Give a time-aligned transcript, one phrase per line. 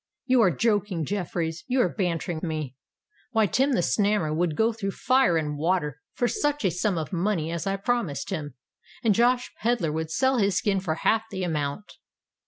[0.25, 2.75] You are joking, Jeffreys,—you are bantering me!
[3.33, 7.13] Why, Tim the Snammer would go through fire and water for such a sum of
[7.13, 8.55] money as I promised him;
[9.03, 11.97] and Josh Pedler would sell his skin for half the amount."